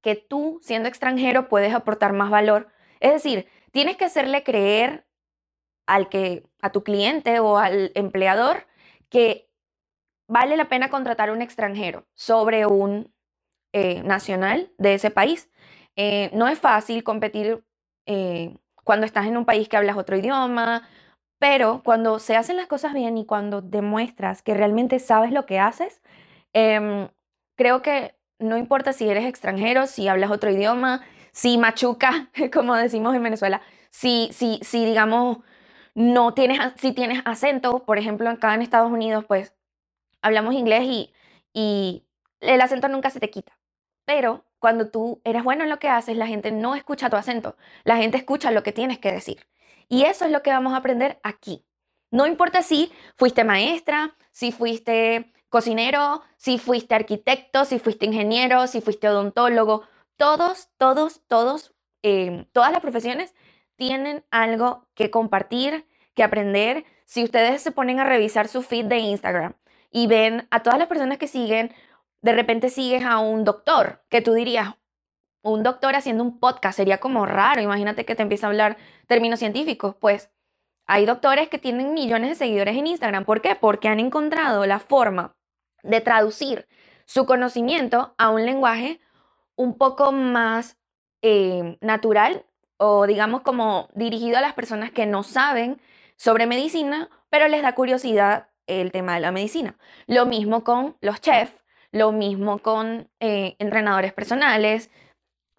que 0.00 0.16
tú, 0.16 0.60
siendo 0.62 0.88
extranjero, 0.88 1.50
puedes 1.50 1.74
aportar 1.74 2.14
más 2.14 2.30
valor. 2.30 2.68
Es 3.00 3.12
decir, 3.12 3.46
tienes 3.70 3.98
que 3.98 4.06
hacerle 4.06 4.44
creer 4.44 5.06
al 5.86 6.08
que, 6.08 6.48
a 6.62 6.72
tu 6.72 6.82
cliente 6.84 7.38
o 7.38 7.58
al 7.58 7.92
empleador 7.94 8.66
que 9.10 9.47
vale 10.28 10.56
la 10.56 10.68
pena 10.68 10.90
contratar 10.90 11.30
a 11.30 11.32
un 11.32 11.42
extranjero 11.42 12.06
sobre 12.14 12.66
un 12.66 13.12
eh, 13.72 14.02
nacional 14.02 14.72
de 14.78 14.94
ese 14.94 15.10
país. 15.10 15.50
Eh, 15.96 16.30
no 16.32 16.46
es 16.48 16.58
fácil 16.58 17.02
competir 17.02 17.64
eh, 18.06 18.56
cuando 18.84 19.06
estás 19.06 19.26
en 19.26 19.36
un 19.36 19.44
país 19.44 19.68
que 19.68 19.76
hablas 19.76 19.96
otro 19.96 20.16
idioma, 20.16 20.88
pero 21.38 21.82
cuando 21.84 22.18
se 22.18 22.36
hacen 22.36 22.56
las 22.56 22.66
cosas 22.66 22.94
bien 22.94 23.18
y 23.18 23.26
cuando 23.26 23.60
demuestras 23.62 24.42
que 24.42 24.54
realmente 24.54 24.98
sabes 24.98 25.32
lo 25.32 25.46
que 25.46 25.58
haces, 25.58 26.02
em, 26.52 27.08
creo 27.56 27.82
que 27.82 28.16
no 28.38 28.56
importa 28.56 28.92
si 28.92 29.08
eres 29.08 29.26
extranjero, 29.26 29.86
si 29.86 30.08
hablas 30.08 30.30
otro 30.30 30.50
idioma, 30.50 31.02
si 31.32 31.58
machuca, 31.58 32.30
como 32.52 32.74
decimos 32.74 33.14
en 33.14 33.22
Venezuela, 33.22 33.60
si, 33.90 34.30
si, 34.32 34.60
si 34.62 34.84
digamos, 34.84 35.38
no 35.94 36.34
tienes, 36.34 36.60
si 36.76 36.92
tienes 36.92 37.22
acento, 37.24 37.84
por 37.84 37.98
ejemplo, 37.98 38.30
acá 38.30 38.54
en 38.54 38.62
Estados 38.62 38.90
Unidos, 38.92 39.24
pues 39.26 39.57
hablamos 40.22 40.54
inglés 40.54 40.84
y, 41.52 42.04
el 42.40 42.60
acento 42.60 42.86
nunca 42.88 43.10
se 43.10 43.18
te 43.18 43.30
quita. 43.30 43.58
Pero 44.04 44.44
cuando 44.60 44.90
tú 44.90 45.20
eres 45.24 45.42
bueno 45.42 45.64
en 45.64 45.70
lo 45.70 45.80
que 45.80 45.88
haces, 45.88 46.16
la 46.16 46.28
gente 46.28 46.52
no 46.52 46.76
escucha 46.76 47.10
tu 47.10 47.16
acento, 47.16 47.56
la 47.82 47.96
gente 47.96 48.16
escucha 48.16 48.52
lo 48.52 48.62
que 48.62 48.72
tienes 48.72 49.00
que 49.00 49.10
decir. 49.10 49.44
Y 49.88 50.04
eso 50.04 50.24
es 50.24 50.30
lo 50.30 50.42
que 50.42 50.50
vamos 50.50 50.72
a 50.72 50.76
aprender 50.76 51.18
aquí. 51.24 51.66
No 52.12 52.26
importa 52.26 52.62
si 52.62 52.92
fuiste 53.16 53.42
maestra, 53.42 54.16
si 54.30 54.52
fuiste 54.52 55.32
cocinero, 55.48 56.22
si 56.36 56.58
fuiste 56.58 56.94
arquitecto, 56.94 57.64
si 57.64 57.80
fuiste 57.80 58.06
ingeniero, 58.06 58.68
si 58.68 58.80
fuiste 58.80 59.08
odontólogo, 59.08 59.82
todos, 60.16 60.68
todos, 60.78 61.22
todos, 61.26 61.74
em, 62.02 62.44
todas 62.52 62.70
las 62.70 62.80
profesiones 62.80 63.34
tienen 63.76 64.24
algo 64.30 64.86
que 64.94 65.10
compartir, 65.10 65.86
que 66.14 66.22
aprender. 66.22 66.84
Si 67.04 67.24
ustedes 67.24 67.62
se 67.62 67.72
ponen 67.72 67.98
a 68.00 68.04
revisar 68.04 68.46
su 68.48 68.62
feed 68.62 68.86
de 68.86 68.98
Instagram 68.98 69.54
y 69.90 70.06
ven 70.06 70.46
a 70.50 70.62
todas 70.62 70.78
las 70.78 70.88
personas 70.88 71.18
que 71.18 71.28
siguen, 71.28 71.72
de 72.20 72.32
repente 72.32 72.70
sigues 72.70 73.04
a 73.04 73.18
un 73.18 73.44
doctor, 73.44 74.04
que 74.08 74.20
tú 74.20 74.34
dirías, 74.34 74.74
un 75.42 75.62
doctor 75.62 75.94
haciendo 75.94 76.24
un 76.24 76.40
podcast 76.40 76.76
sería 76.76 76.98
como 76.98 77.26
raro, 77.26 77.60
imagínate 77.60 78.04
que 78.04 78.14
te 78.14 78.22
empieza 78.22 78.46
a 78.46 78.50
hablar 78.50 78.76
términos 79.06 79.38
científicos, 79.38 79.94
pues 80.00 80.30
hay 80.86 81.04
doctores 81.04 81.48
que 81.48 81.58
tienen 81.58 81.92
millones 81.92 82.30
de 82.30 82.34
seguidores 82.34 82.76
en 82.76 82.86
Instagram. 82.86 83.26
¿Por 83.26 83.42
qué? 83.42 83.54
Porque 83.54 83.88
han 83.88 84.00
encontrado 84.00 84.64
la 84.64 84.78
forma 84.78 85.36
de 85.82 86.00
traducir 86.00 86.66
su 87.04 87.26
conocimiento 87.26 88.14
a 88.16 88.30
un 88.30 88.46
lenguaje 88.46 88.98
un 89.54 89.76
poco 89.76 90.12
más 90.12 90.78
eh, 91.20 91.76
natural 91.82 92.46
o 92.78 93.06
digamos 93.06 93.42
como 93.42 93.88
dirigido 93.94 94.38
a 94.38 94.40
las 94.40 94.54
personas 94.54 94.90
que 94.90 95.04
no 95.04 95.22
saben 95.22 95.80
sobre 96.16 96.46
medicina, 96.46 97.10
pero 97.28 97.48
les 97.48 97.62
da 97.62 97.74
curiosidad 97.74 98.48
el 98.68 98.92
tema 98.92 99.14
de 99.14 99.20
la 99.20 99.32
medicina. 99.32 99.76
Lo 100.06 100.26
mismo 100.26 100.62
con 100.62 100.96
los 101.00 101.20
chefs, 101.20 101.54
lo 101.90 102.12
mismo 102.12 102.58
con 102.60 103.10
eh, 103.20 103.56
entrenadores 103.58 104.12
personales, 104.12 104.90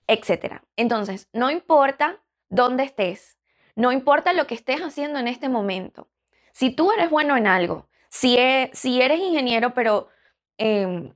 etc. 0.07 0.61
Entonces, 0.75 1.27
no 1.33 1.51
importa 1.51 2.21
dónde 2.49 2.83
estés, 2.83 3.37
no 3.75 3.91
importa 3.91 4.33
lo 4.33 4.47
que 4.47 4.55
estés 4.55 4.81
haciendo 4.81 5.19
en 5.19 5.27
este 5.27 5.49
momento, 5.49 6.07
si 6.51 6.71
tú 6.71 6.91
eres 6.91 7.09
bueno 7.09 7.37
en 7.37 7.47
algo, 7.47 7.87
si, 8.09 8.37
e, 8.37 8.69
si 8.73 9.01
eres 9.01 9.19
ingeniero 9.19 9.73
pero 9.73 10.09
em, 10.57 11.13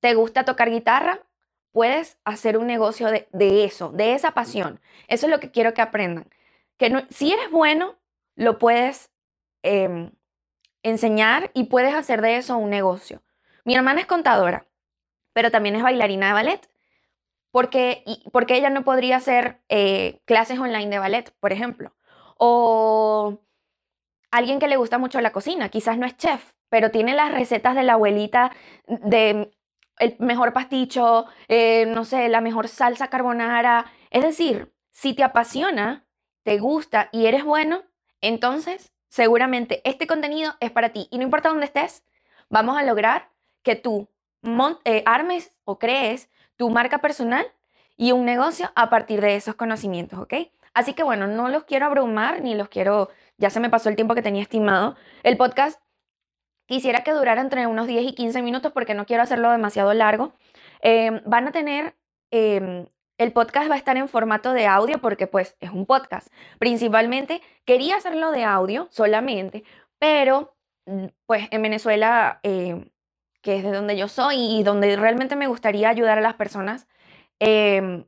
te 0.00 0.14
gusta 0.14 0.44
tocar 0.44 0.70
guitarra, 0.70 1.20
puedes 1.72 2.18
hacer 2.24 2.58
un 2.58 2.66
negocio 2.66 3.08
de, 3.08 3.64
eso, 3.64 3.92
de 3.92 4.14
esa 4.14 4.32
pasión. 4.32 4.80
Eso 5.06 5.26
es 5.26 5.30
lo 5.30 5.40
que 5.40 5.50
quiero 5.50 5.74
que 5.74 5.82
aprendan. 5.82 6.28
Que 6.78 7.06
si 7.10 7.32
eres 7.32 7.50
bueno, 7.50 7.96
lo 8.34 8.58
puedes 8.58 9.12
em, 9.62 10.10
enseñar 10.82 11.50
y 11.54 11.64
puedes 11.64 11.94
hacer 11.94 12.22
de 12.22 12.36
eso 12.36 12.56
un 12.56 12.70
negocio. 12.70 13.22
Mi 13.64 13.74
hermana 13.74 14.00
es 14.00 14.06
contadora, 14.06 14.66
pero 15.32 15.50
también 15.50 15.76
es 15.76 15.82
bailarina 15.82 16.28
de 16.28 16.32
ballet. 16.32 16.70
Porque, 17.52 18.04
porque 18.32 18.56
ella 18.56 18.70
no 18.70 18.84
podría 18.84 19.16
hacer 19.16 19.60
eh, 19.68 20.20
clases 20.24 20.60
online 20.60 20.88
de 20.88 21.00
ballet, 21.00 21.34
por 21.40 21.52
ejemplo. 21.52 21.96
O 22.36 23.40
alguien 24.30 24.60
que 24.60 24.68
le 24.68 24.76
gusta 24.76 24.98
mucho 24.98 25.20
la 25.20 25.32
cocina, 25.32 25.68
quizás 25.68 25.98
no 25.98 26.06
es 26.06 26.16
chef, 26.16 26.52
pero 26.68 26.92
tiene 26.92 27.14
las 27.14 27.32
recetas 27.32 27.74
de 27.74 27.82
la 27.82 27.94
abuelita 27.94 28.52
de 28.86 29.50
el 29.98 30.16
mejor 30.18 30.52
pasticho, 30.52 31.26
eh, 31.48 31.86
no 31.86 32.04
sé, 32.04 32.28
la 32.28 32.40
mejor 32.40 32.68
salsa 32.68 33.08
carbonara. 33.08 33.92
Es 34.10 34.22
decir, 34.22 34.72
si 34.90 35.14
te 35.14 35.22
apasiona, 35.22 36.06
te 36.42 36.58
gusta 36.58 37.10
y 37.12 37.26
eres 37.26 37.44
bueno, 37.44 37.82
entonces 38.20 38.92
seguramente 39.10 39.82
este 39.84 40.06
contenido 40.06 40.54
es 40.60 40.70
para 40.70 40.88
ti. 40.88 41.08
Y 41.10 41.18
no 41.18 41.24
importa 41.24 41.50
dónde 41.50 41.66
estés, 41.66 42.02
vamos 42.48 42.78
a 42.78 42.82
lograr 42.82 43.28
que 43.62 43.76
tú 43.76 44.08
eh, 44.84 45.02
armes 45.04 45.52
o 45.64 45.78
crees 45.78 46.30
tu 46.56 46.70
marca 46.70 46.98
personal 46.98 47.46
y 47.96 48.12
un 48.12 48.24
negocio 48.24 48.72
a 48.74 48.88
partir 48.88 49.20
de 49.20 49.36
esos 49.36 49.54
conocimientos, 49.54 50.18
¿ok? 50.18 50.34
Así 50.72 50.94
que 50.94 51.02
bueno, 51.02 51.26
no 51.26 51.48
los 51.48 51.64
quiero 51.64 51.86
abrumar 51.86 52.42
ni 52.42 52.54
los 52.54 52.68
quiero, 52.68 53.10
ya 53.36 53.50
se 53.50 53.60
me 53.60 53.68
pasó 53.68 53.88
el 53.88 53.96
tiempo 53.96 54.14
que 54.14 54.22
tenía 54.22 54.42
estimado. 54.42 54.96
El 55.22 55.36
podcast 55.36 55.80
quisiera 56.66 57.02
que 57.02 57.12
durara 57.12 57.40
entre 57.40 57.66
unos 57.66 57.86
10 57.86 58.04
y 58.08 58.14
15 58.14 58.40
minutos 58.42 58.72
porque 58.72 58.94
no 58.94 59.04
quiero 59.04 59.22
hacerlo 59.22 59.50
demasiado 59.50 59.92
largo. 59.92 60.32
Em, 60.80 61.20
van 61.26 61.48
a 61.48 61.52
tener, 61.52 61.96
em, 62.30 62.86
el 63.20 63.32
podcast 63.32 63.70
va 63.70 63.74
a 63.74 63.78
estar 63.78 63.98
en 63.98 64.08
formato 64.08 64.54
de 64.54 64.66
audio 64.66 64.98
porque 64.98 65.26
pues 65.26 65.54
es 65.60 65.70
un 65.70 65.84
podcast. 65.84 66.28
Principalmente 66.58 67.42
quería 67.66 67.96
hacerlo 67.96 68.30
de 68.30 68.44
audio 68.44 68.88
solamente, 68.90 69.62
pero 69.98 70.56
mm, 70.86 71.06
pues 71.26 71.46
en 71.50 71.60
Venezuela 71.60 72.40
em, 72.42 72.88
que 73.42 73.56
es 73.56 73.62
de 73.62 73.72
donde 73.72 73.98
yo 73.98 74.08
soy 74.08 74.36
y 74.36 74.62
donde 74.62 74.96
realmente 74.96 75.36
me 75.36 75.48
gustaría 75.48 75.90
ayudar 75.90 76.16
a 76.16 76.22
las 76.22 76.34
personas, 76.34 76.86
em, 77.40 78.06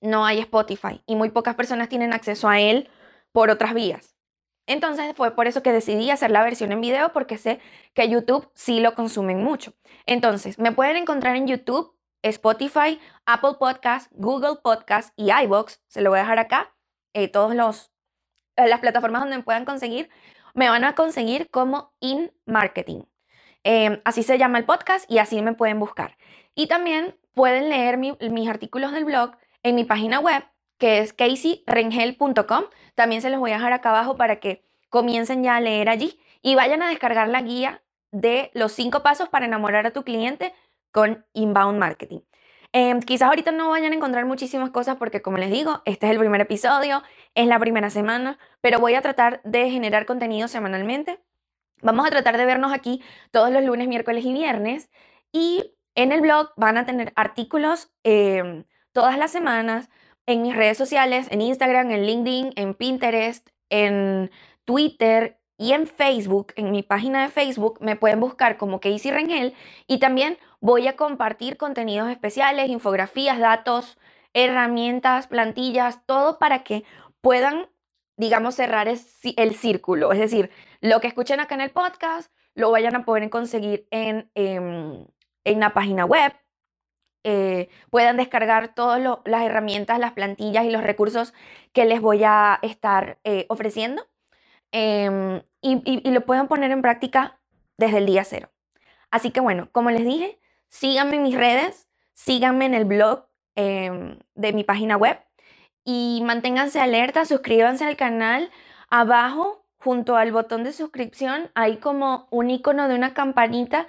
no 0.00 0.24
hay 0.24 0.38
Spotify 0.38 1.02
y 1.06 1.16
muy 1.16 1.30
pocas 1.30 1.56
personas 1.56 1.88
tienen 1.88 2.12
acceso 2.12 2.48
a 2.48 2.60
él 2.60 2.88
por 3.32 3.50
otras 3.50 3.74
vías. 3.74 4.14
Entonces 4.68 5.12
fue 5.16 5.32
por 5.32 5.48
eso 5.48 5.62
que 5.64 5.72
decidí 5.72 6.10
hacer 6.10 6.30
la 6.30 6.44
versión 6.44 6.70
en 6.70 6.80
video 6.80 7.12
porque 7.12 7.36
sé 7.36 7.58
que 7.94 8.08
YouTube 8.08 8.48
sí 8.54 8.78
lo 8.78 8.94
consumen 8.94 9.42
mucho. 9.42 9.74
Entonces, 10.06 10.58
me 10.58 10.72
pueden 10.72 10.96
encontrar 10.96 11.34
en 11.34 11.48
YouTube, 11.48 11.95
Spotify, 12.28 13.00
Apple 13.24 13.54
Podcast, 13.58 14.10
Google 14.14 14.56
Podcast 14.62 15.12
y 15.16 15.30
iBox. 15.32 15.80
Se 15.88 16.00
lo 16.00 16.10
voy 16.10 16.18
a 16.18 16.22
dejar 16.22 16.38
acá. 16.38 16.74
Eh, 17.12 17.28
todos 17.28 17.54
los 17.54 17.92
eh, 18.56 18.66
las 18.66 18.80
plataformas 18.80 19.22
donde 19.22 19.36
me 19.36 19.42
puedan 19.42 19.64
conseguir, 19.64 20.08
me 20.54 20.68
van 20.68 20.84
a 20.84 20.94
conseguir 20.94 21.50
como 21.50 21.92
In 22.00 22.32
Marketing. 22.46 23.02
Em, 23.64 24.00
así 24.04 24.22
se 24.22 24.38
llama 24.38 24.58
el 24.58 24.64
podcast 24.64 25.10
y 25.10 25.18
así 25.18 25.42
me 25.42 25.52
pueden 25.52 25.78
buscar. 25.78 26.16
Y 26.54 26.66
también 26.66 27.18
pueden 27.34 27.68
leer 27.68 27.98
mis 27.98 28.48
artículos 28.48 28.92
del 28.92 29.04
blog 29.04 29.32
en 29.62 29.74
mi 29.74 29.84
página 29.84 30.20
web, 30.20 30.44
que 30.78 31.00
es 31.00 31.12
caseyrengel.com. 31.12 32.64
También 32.94 33.20
se 33.20 33.28
los 33.28 33.40
voy 33.40 33.50
a 33.50 33.54
dejar 33.54 33.72
acá 33.72 33.90
abajo 33.90 34.16
para 34.16 34.36
que 34.40 34.64
comiencen 34.88 35.42
ya 35.42 35.56
a 35.56 35.60
leer 35.60 35.88
allí 35.88 36.18
y 36.40 36.54
vayan 36.54 36.82
a 36.82 36.88
descargar 36.88 37.28
la 37.28 37.42
guía 37.42 37.82
de 38.12 38.50
los 38.54 38.72
cinco 38.72 39.02
pasos 39.02 39.28
para 39.28 39.44
enamorar 39.44 39.86
a 39.86 39.90
tu 39.90 40.04
cliente 40.04 40.54
con 40.96 41.26
inbound 41.34 41.78
marketing. 41.78 42.20
Em, 42.72 43.00
quizás 43.00 43.28
ahorita 43.28 43.52
no 43.52 43.68
vayan 43.68 43.92
a 43.92 43.96
encontrar 43.96 44.24
muchísimas 44.24 44.70
cosas 44.70 44.96
porque 44.96 45.20
como 45.20 45.36
les 45.36 45.50
digo, 45.50 45.82
este 45.84 46.06
es 46.06 46.12
el 46.12 46.18
primer 46.18 46.40
episodio, 46.40 47.02
es 47.34 47.46
la 47.46 47.58
primera 47.58 47.90
semana, 47.90 48.38
pero 48.62 48.80
voy 48.80 48.94
a 48.94 49.02
tratar 49.02 49.42
de 49.44 49.70
generar 49.70 50.06
contenido 50.06 50.48
semanalmente 50.48 51.20
Vamos 51.82 52.06
a 52.06 52.10
tratar 52.10 52.38
de 52.38 52.46
vernos 52.46 52.72
aquí 52.72 53.02
todos 53.30 53.50
los 53.50 53.62
lunes, 53.62 53.88
miércoles 53.88 54.24
y 54.24 54.32
viernes. 54.32 54.90
Y 55.32 55.74
en 55.94 56.12
el 56.12 56.20
blog 56.22 56.52
van 56.56 56.78
a 56.78 56.86
tener 56.86 57.12
artículos 57.16 57.90
em, 58.02 58.64
todas 58.92 59.18
las 59.18 59.30
semanas 59.30 59.90
en 60.26 60.42
mis 60.42 60.56
redes 60.56 60.78
sociales, 60.78 61.28
en 61.30 61.42
Instagram, 61.42 61.90
en 61.90 62.06
LinkedIn, 62.06 62.52
en 62.56 62.74
Pinterest, 62.74 63.48
en 63.68 64.30
Twitter 64.64 65.38
y 65.58 65.72
en 65.72 65.86
Facebook, 65.86 66.52
en 66.56 66.70
mi 66.70 66.82
página 66.82 67.22
de 67.22 67.28
Facebook, 67.28 67.78
me 67.80 67.96
pueden 67.96 68.20
buscar 68.20 68.56
como 68.56 68.80
Casey 68.80 69.10
Rengel 69.10 69.54
y 69.86 69.98
también 69.98 70.38
voy 70.60 70.86
a 70.86 70.96
compartir 70.96 71.56
contenidos 71.56 72.10
especiales, 72.10 72.68
infografías, 72.68 73.38
datos, 73.38 73.98
herramientas, 74.34 75.26
plantillas, 75.26 76.04
todo 76.04 76.38
para 76.38 76.62
que 76.62 76.84
puedan, 77.22 77.68
digamos, 78.16 78.54
cerrar 78.54 78.88
el 78.88 79.54
círculo. 79.54 80.12
Es 80.12 80.18
decir, 80.18 80.50
lo 80.80 81.00
que 81.00 81.08
escuchen 81.08 81.40
acá 81.40 81.54
en 81.54 81.62
el 81.62 81.70
podcast 81.70 82.30
lo 82.54 82.70
vayan 82.70 82.94
a 82.94 83.04
poder 83.04 83.28
conseguir 83.30 83.86
en, 83.90 84.30
em, 84.34 85.06
en, 85.44 85.60
la 85.60 85.72
página 85.74 86.04
web. 86.04 86.32
Eh, 87.24 87.68
puedan 87.90 88.16
descargar 88.18 88.74
todas 88.74 89.00
las 89.24 89.42
herramientas, 89.42 89.98
las 89.98 90.12
plantillas 90.12 90.64
y 90.64 90.70
los 90.70 90.82
recursos 90.82 91.34
que 91.72 91.84
les 91.86 92.00
voy 92.00 92.22
a 92.24 92.58
estar 92.62 93.18
eh, 93.24 93.46
ofreciendo 93.48 94.06
em, 94.76 95.40
y, 95.62 96.10
lo 96.10 96.20
puedan 96.26 96.48
poner 96.48 96.70
en 96.70 96.82
práctica 96.82 97.38
desde 97.78 97.96
el 97.98 98.06
día 98.06 98.24
cero. 98.24 98.50
Así 99.10 99.30
que 99.30 99.40
bueno, 99.40 99.70
como 99.72 99.90
les 99.90 100.04
dije, 100.04 100.38
síganme 100.68 101.16
en 101.16 101.22
mis 101.22 101.34
redes, 101.34 101.88
síganme 102.12 102.66
en 102.66 102.74
el 102.74 102.84
blog 102.84 103.24
em, 103.54 104.18
de 104.34 104.52
mi 104.52 104.64
página 104.64 104.98
web. 104.98 105.18
Y 105.82 106.22
manténganse 106.26 106.78
alerta, 106.78 107.24
suscríbanse 107.24 107.86
al 107.86 107.96
canal. 107.96 108.50
Abajo, 108.90 109.64
junto 109.78 110.16
al 110.16 110.30
botón 110.30 110.62
de 110.62 110.72
suscripción, 110.72 111.50
hay 111.54 111.78
como 111.78 112.28
un 112.30 112.50
icono 112.50 112.86
de 112.88 112.96
una 112.96 113.14
campanita. 113.14 113.86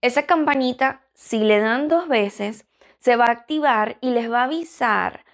Esa 0.00 0.24
campanita, 0.24 1.02
si 1.12 1.40
le 1.40 1.60
dan 1.60 1.88
dos 1.88 2.08
veces, 2.08 2.66
se 2.98 3.16
va 3.16 3.26
a 3.26 3.32
activar 3.32 3.98
y 4.00 4.10
les 4.12 4.30
va 4.32 4.40
a 4.40 4.44
avisar 4.44 5.24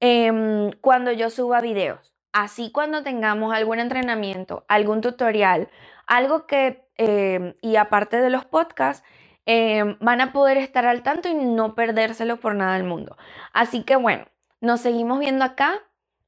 em, 0.00 0.70
cuando 0.80 1.12
yo 1.12 1.28
suba 1.28 1.60
videos. 1.60 2.13
Así 2.34 2.72
cuando 2.72 3.04
tengamos 3.04 3.54
algún 3.54 3.78
entrenamiento, 3.78 4.64
algún 4.66 5.00
tutorial, 5.00 5.68
algo 6.08 6.48
que, 6.48 6.84
em, 6.96 7.54
y 7.62 7.76
aparte 7.76 8.20
de 8.20 8.28
los 8.28 8.44
podcasts, 8.44 9.06
em, 9.46 9.96
van 10.00 10.20
a 10.20 10.32
poder 10.32 10.56
estar 10.56 10.84
al 10.84 11.04
tanto 11.04 11.28
y 11.28 11.34
no 11.34 11.76
perdérselo 11.76 12.40
por 12.40 12.56
nada 12.56 12.74
del 12.74 12.82
mundo. 12.82 13.16
Así 13.52 13.84
que 13.84 13.94
bueno, 13.94 14.24
nos 14.60 14.80
seguimos 14.80 15.20
viendo 15.20 15.44
acá. 15.44 15.80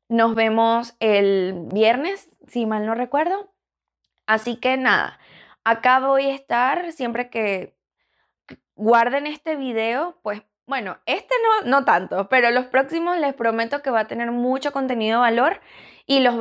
Nos 0.08 0.36
vemos 0.36 0.94
el 1.00 1.66
viernes, 1.72 2.30
si 2.46 2.66
mal 2.66 2.86
no 2.86 2.94
recuerdo. 2.94 3.52
Así 4.26 4.56
que 4.60 4.76
nada, 4.76 5.18
acá 5.64 5.98
voy 5.98 6.26
a 6.26 6.34
estar 6.34 6.92
siempre 6.92 7.30
que 7.30 7.74
guarden 8.76 9.26
este 9.26 9.56
video, 9.56 10.20
pues 10.22 10.42
bueno, 10.66 10.98
este 11.06 11.34
no, 11.42 11.70
no 11.70 11.84
tanto, 11.84 12.28
pero 12.28 12.50
los 12.50 12.66
próximos 12.66 13.18
les 13.18 13.34
prometo 13.34 13.82
que 13.82 13.90
va 13.90 14.00
a 14.00 14.06
tener 14.08 14.30
mucho 14.32 14.72
contenido 14.72 15.18
de 15.18 15.30
valor 15.30 15.60
y 16.06 16.20
los 16.20 16.34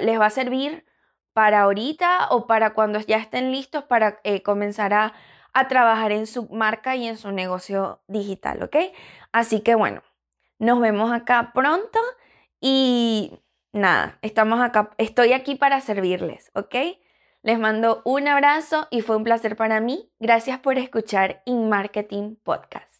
les 0.00 0.20
va 0.20 0.26
a 0.26 0.30
servir 0.30 0.84
para 1.32 1.62
ahorita 1.62 2.28
o 2.30 2.46
para 2.46 2.74
cuando 2.74 2.98
ya 3.00 3.18
estén 3.18 3.52
listos 3.52 3.84
para 3.84 4.20
eh, 4.24 4.42
comenzar 4.42 4.94
a, 4.94 5.14
a 5.52 5.68
trabajar 5.68 6.12
en 6.12 6.26
su 6.26 6.48
marca 6.48 6.96
y 6.96 7.06
en 7.06 7.16
su 7.16 7.32
negocio 7.32 8.02
digital, 8.08 8.62
¿ok? 8.62 8.76
Así 9.32 9.60
que 9.60 9.74
bueno, 9.74 10.02
nos 10.58 10.80
vemos 10.80 11.12
acá 11.12 11.52
pronto 11.54 11.98
y 12.60 13.40
nada, 13.72 14.18
estamos 14.22 14.60
acá, 14.60 14.90
estoy 14.98 15.32
aquí 15.32 15.56
para 15.56 15.80
servirles, 15.80 16.50
¿ok? 16.54 16.74
Les 17.42 17.58
mando 17.58 18.02
un 18.04 18.28
abrazo 18.28 18.86
y 18.90 19.00
fue 19.00 19.16
un 19.16 19.24
placer 19.24 19.56
para 19.56 19.80
mí. 19.80 20.12
Gracias 20.20 20.60
por 20.60 20.78
escuchar 20.78 21.42
In 21.44 21.68
Marketing 21.68 22.36
Podcast. 22.36 22.91